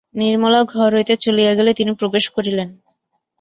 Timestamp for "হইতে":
0.95-1.13